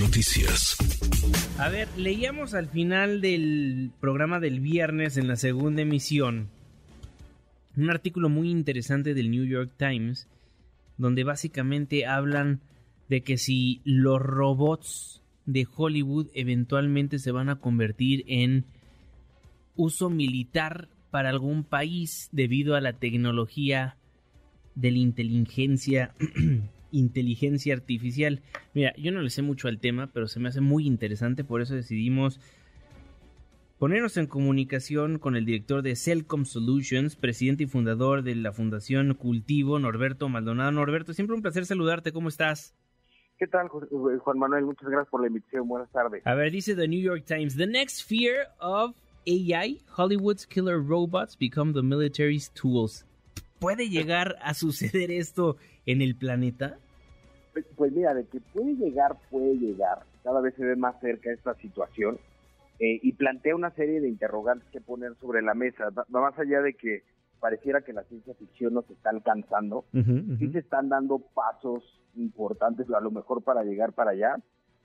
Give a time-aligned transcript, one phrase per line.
[0.00, 0.76] Noticias.
[1.56, 6.48] A ver, leíamos al final del programa del viernes en la segunda emisión
[7.76, 10.26] un artículo muy interesante del New York Times
[10.98, 12.60] donde básicamente hablan
[13.08, 18.64] de que si los robots de Hollywood eventualmente se van a convertir en
[19.76, 23.96] uso militar para algún país debido a la tecnología
[24.74, 26.16] de la inteligencia
[26.92, 28.42] inteligencia artificial.
[28.74, 31.60] Mira, yo no le sé mucho al tema, pero se me hace muy interesante, por
[31.60, 32.40] eso decidimos
[33.78, 39.14] ponernos en comunicación con el director de Celcom Solutions, presidente y fundador de la Fundación
[39.14, 40.72] Cultivo, Norberto Maldonado.
[40.72, 42.74] Norberto, siempre un placer saludarte, ¿cómo estás?
[43.38, 44.64] ¿Qué tal, Juan Manuel?
[44.64, 45.68] Muchas gracias por la invitación.
[45.68, 46.26] Buenas tardes.
[46.26, 48.96] A ver, dice The New York Times, The next fear of
[49.26, 53.04] AI, Hollywood's killer robots become the military's tools.
[53.58, 56.78] ¿Puede llegar a suceder esto en el planeta?
[57.52, 60.00] Pues, pues, mira, de que puede llegar, puede llegar.
[60.22, 62.18] Cada vez se ve más cerca esta situación
[62.78, 65.88] eh, y plantea una serie de interrogantes que poner sobre la mesa.
[65.90, 67.04] Va, más allá de que
[67.40, 71.82] pareciera que la ciencia ficción nos está alcanzando, sí se están dando pasos
[72.16, 74.36] importantes, a lo mejor para llegar para allá,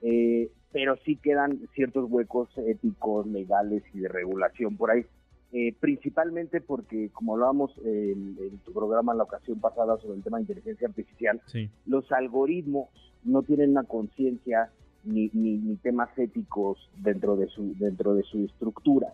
[0.00, 5.04] eh, pero sí quedan ciertos huecos éticos, legales y de regulación por ahí.
[5.52, 10.38] Eh, principalmente porque, como hablábamos en, tu programa en la ocasión pasada sobre el tema
[10.38, 11.40] de inteligencia artificial,
[11.86, 12.88] los algoritmos
[13.24, 14.70] no tienen una conciencia
[15.04, 19.08] ni, ni, temas éticos dentro de su dentro de su estructura.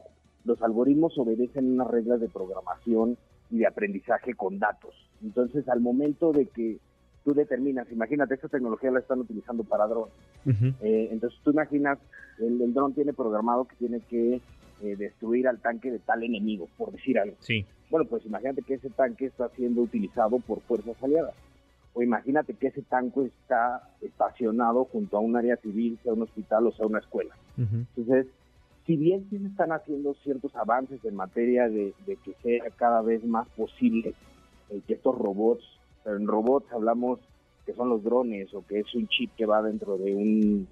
[0.44, 3.18] Los algoritmos obedecen unas reglas de programación
[3.50, 4.94] y de aprendizaje con datos.
[5.22, 6.78] Entonces, al momento de que
[7.24, 10.14] tú determinas, imagínate, esta tecnología la están utilizando para drones.
[10.80, 11.98] Eh, entonces, tú imaginas,
[12.38, 14.40] el, el dron tiene programado que tiene que
[14.82, 17.36] eh, destruir al tanque de tal enemigo, por decir algo.
[17.40, 17.64] Sí.
[17.90, 21.34] Bueno, pues imagínate que ese tanque está siendo utilizado por fuerzas aliadas
[21.94, 26.66] o imagínate que ese tanque está estacionado junto a un área civil, sea un hospital
[26.66, 27.34] o sea una escuela.
[27.58, 28.26] Entonces,
[28.86, 33.22] si bien sí se están haciendo ciertos avances en materia de, que sea cada vez
[33.24, 34.14] más posible
[34.70, 35.64] eh, que estos robots,
[36.02, 37.20] pero en robots hablamos
[37.66, 40.66] que son los drones o que es un chip que va dentro de un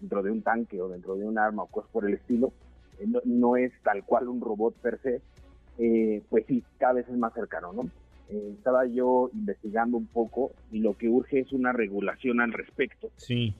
[0.00, 2.52] dentro de un tanque o dentro de un arma o cosas por el estilo,
[2.98, 5.20] eh, no, es tal cual un robot per se,
[5.78, 7.90] eh, pues sí, cada vez es más cercano, ¿no?
[8.30, 13.10] Eh, estaba yo investigando un poco y lo que urge es una regulación al respecto.
[13.16, 13.54] Sí.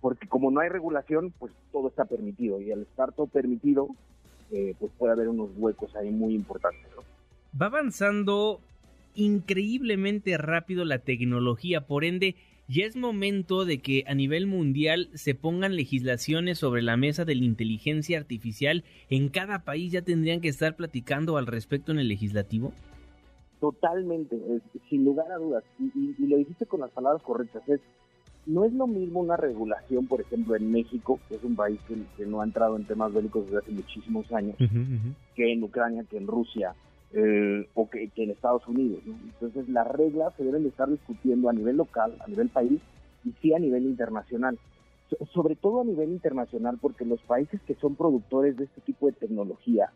[0.00, 3.88] Porque como no hay regulación, pues todo está permitido y al estar todo permitido,
[4.52, 6.86] eh, pues puede haber unos huecos ahí muy importantes.
[7.60, 8.60] Va avanzando
[9.14, 12.36] increíblemente rápido la tecnología, por ende,
[12.68, 17.36] ya es momento de que a nivel mundial se pongan legislaciones sobre la mesa de
[17.36, 18.84] la inteligencia artificial.
[19.08, 22.72] En cada país ya tendrían que estar platicando al respecto en el legislativo.
[23.60, 24.36] Totalmente,
[24.90, 25.64] sin lugar a dudas.
[25.78, 27.62] Y, lo dijiste con las palabras correctas.
[27.68, 27.80] Es,
[28.46, 31.80] no es lo mismo una regulación, por ejemplo, en México, que es un país
[32.16, 34.56] que, no ha entrado en temas bélicos desde hace muchísimos años,
[35.34, 36.74] que en Ucrania, que en Rusia,
[37.12, 39.02] eh, o que, en Estados Unidos.
[39.06, 42.80] Entonces, las reglas se deben de estar discutiendo a nivel local, a nivel país,
[43.24, 44.58] y sí a nivel internacional.
[45.32, 49.12] sobre todo a nivel internacional, porque los países que son productores de este tipo de
[49.12, 49.92] tecnología,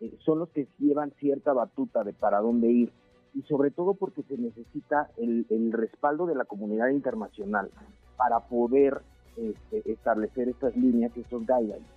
[0.00, 2.90] eh, son los que llevan cierta batuta de para dónde ir
[3.34, 7.70] y sobre todo porque se necesita el, respaldo de la comunidad internacional
[8.16, 9.02] para poder
[9.36, 11.88] este, establecer estas líneas y estos guidelines.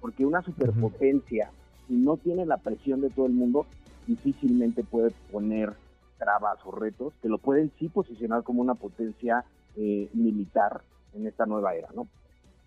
[0.00, 1.50] Porque una superpotencia,
[1.86, 3.66] si no tiene la presión de todo el mundo,
[4.08, 5.74] difícilmente puede poner
[6.18, 9.44] trabas o retos que lo pueden sí posicionar como una potencia
[9.76, 10.80] eh, militar
[11.14, 12.08] en esta nueva era, ¿no?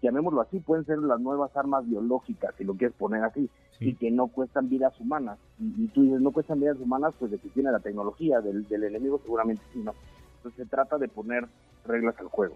[0.01, 3.49] llamémoslo así, pueden ser las nuevas armas biológicas, si lo quieres poner así,
[3.79, 5.37] y que no cuestan vidas humanas.
[5.59, 9.19] Y, tú dices, no cuestan vidas humanas, pues de que tiene la tecnología del, enemigo,
[9.23, 9.93] seguramente sí, ¿no?
[10.37, 11.45] Entonces se trata de poner
[11.85, 12.55] reglas al juego.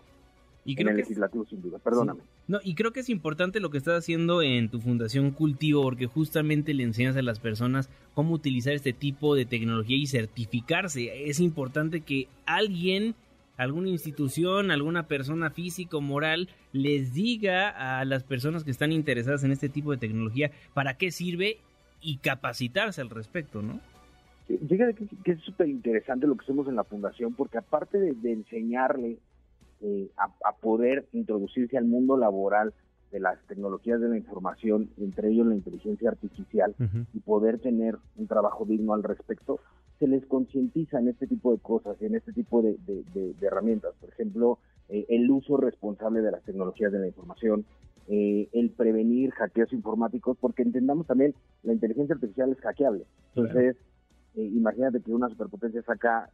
[0.66, 2.22] Y creo en el legislativo, sin duda, perdóname.
[2.48, 6.08] No, y creo que es importante lo que estás haciendo en tu Fundación Cultivo, porque
[6.08, 11.30] justamente le enseñas a las personas cómo utilizar este tipo de tecnología y certificarse.
[11.30, 13.16] Es importante que alguien
[13.58, 19.44] alguna institución, alguna persona física o moral les diga a las personas que están interesadas
[19.44, 21.60] en este tipo de tecnología para qué sirve
[22.02, 23.80] y capacitarse al respecto, ¿no?
[24.48, 24.94] Fíjate
[25.24, 29.18] que, es súper interesante lo que hacemos en la fundación porque aparte de, enseñarle
[29.82, 32.74] eh, a, poder introducirse al mundo laboral
[33.12, 36.76] de las tecnologías de la información, entre ellos la inteligencia artificial,
[37.14, 39.60] y poder tener un trabajo digno al respecto,
[40.00, 42.78] se les concientiza en este tipo de cosas, en este tipo de,
[43.42, 43.94] herramientas.
[44.00, 47.66] Por ejemplo, eh, el uso responsable de las tecnologías de la información,
[48.08, 51.34] eh, el prevenir hackeos informáticos, porque entendamos también,
[51.64, 53.06] la inteligencia artificial es hackeable.
[53.34, 53.78] Entonces,
[54.36, 56.30] eh, imagínate que una superpotencia saca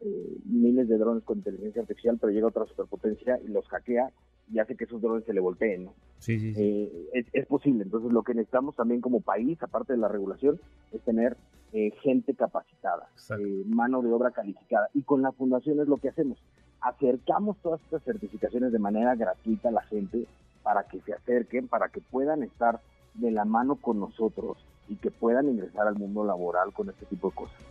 [0.45, 4.12] miles de drones con inteligencia artificial, pero llega otra superpotencia y los hackea
[4.51, 5.94] y hace que esos drones se le volteen, ¿no?
[6.19, 6.62] Sí, sí, sí.
[6.62, 7.83] Eh, es, posible.
[7.83, 10.59] Entonces, lo que necesitamos también como país, aparte de la regulación,
[10.92, 11.38] es tener
[11.74, 13.07] eh, gente capacitada,
[13.39, 14.89] eh, mano de obra calificada.
[14.94, 16.38] Y con la fundación es lo que hacemos.
[16.81, 20.27] Acercamos todas estas certificaciones de manera gratuita a la gente
[20.63, 22.81] para que se acerquen, para que puedan estar
[23.15, 24.57] de la mano con nosotros
[24.89, 27.70] y que puedan ingresar al mundo laboral con este tipo de cosas.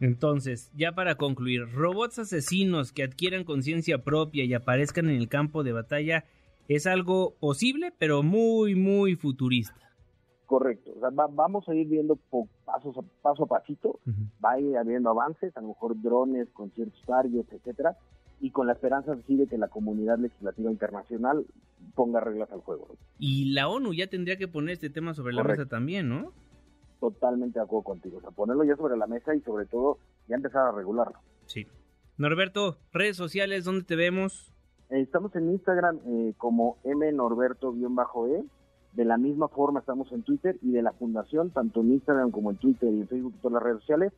[0.00, 5.64] Entonces, ya para concluir, robots asesinos que adquieran conciencia propia y aparezcan en el campo
[5.64, 6.24] de batalla
[6.68, 9.74] es algo posible, pero muy, muy futurista.
[10.46, 10.92] Correcto.
[11.32, 12.18] vamos a ir viendo
[12.64, 14.00] pasos a, paso a pasito,
[14.42, 17.96] va a ir habiendo avances, a lo mejor drones con ciertos targets, etcétera,
[18.40, 21.44] y con la esperanza así de que la comunidad legislativa internacional
[21.94, 22.88] ponga reglas al juego.
[23.18, 26.32] Y la ONU ya tendría que poner este tema sobre la mesa también, ¿no?
[27.00, 28.18] Totalmente de acuerdo contigo.
[28.18, 31.18] O sea, ponerlo ya sobre la mesa y sobre todo ya empezar a regularlo.
[31.46, 31.66] Sí.
[32.16, 34.52] Norberto, redes sociales, ¿dónde te vemos?
[34.90, 38.44] Eh, estamos en Instagram eh, como mnorberto-e.
[38.94, 42.50] De la misma forma estamos en Twitter y de la fundación, tanto en Instagram como
[42.50, 44.12] en Twitter y en Facebook y todas las redes sociales,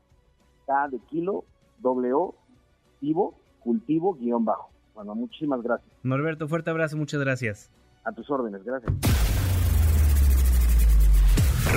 [0.67, 1.45] K de kilo,
[1.81, 2.33] W,
[3.01, 4.71] vivo, cultivo, guion bajo.
[4.95, 5.91] Bueno, muchísimas gracias.
[6.03, 7.71] Norberto, fuerte abrazo, muchas gracias.
[8.05, 9.60] A tus órdenes, gracias.